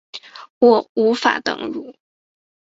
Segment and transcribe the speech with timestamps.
[0.57, 1.93] 我无法登入